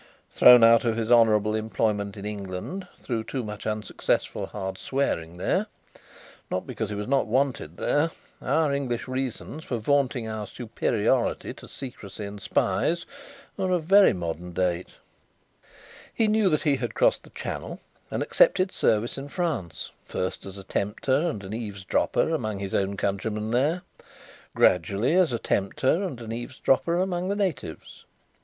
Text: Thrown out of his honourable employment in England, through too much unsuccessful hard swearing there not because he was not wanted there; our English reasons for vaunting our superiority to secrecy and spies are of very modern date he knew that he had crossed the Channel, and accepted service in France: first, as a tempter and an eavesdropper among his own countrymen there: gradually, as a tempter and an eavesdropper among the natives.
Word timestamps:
Thrown 0.31 0.63
out 0.63 0.83
of 0.83 0.97
his 0.97 1.11
honourable 1.11 1.53
employment 1.53 2.17
in 2.17 2.25
England, 2.25 2.87
through 3.01 3.23
too 3.23 3.43
much 3.43 3.67
unsuccessful 3.67 4.47
hard 4.47 4.79
swearing 4.79 5.37
there 5.37 5.67
not 6.49 6.65
because 6.65 6.89
he 6.89 6.95
was 6.95 7.07
not 7.07 7.27
wanted 7.27 7.77
there; 7.77 8.09
our 8.41 8.73
English 8.73 9.07
reasons 9.07 9.63
for 9.63 9.77
vaunting 9.77 10.27
our 10.27 10.47
superiority 10.47 11.53
to 11.53 11.67
secrecy 11.67 12.25
and 12.25 12.41
spies 12.41 13.05
are 13.59 13.69
of 13.69 13.83
very 13.83 14.11
modern 14.11 14.53
date 14.53 14.95
he 16.11 16.27
knew 16.27 16.49
that 16.49 16.63
he 16.63 16.77
had 16.77 16.95
crossed 16.95 17.21
the 17.21 17.29
Channel, 17.29 17.79
and 18.09 18.23
accepted 18.23 18.71
service 18.71 19.19
in 19.19 19.29
France: 19.29 19.91
first, 20.03 20.47
as 20.47 20.57
a 20.57 20.63
tempter 20.63 21.13
and 21.29 21.43
an 21.43 21.53
eavesdropper 21.53 22.31
among 22.33 22.57
his 22.57 22.73
own 22.73 22.97
countrymen 22.97 23.51
there: 23.51 23.83
gradually, 24.55 25.13
as 25.13 25.31
a 25.31 25.37
tempter 25.37 26.01
and 26.03 26.21
an 26.21 26.31
eavesdropper 26.31 26.99
among 26.99 27.27
the 27.29 27.35
natives. 27.35 28.05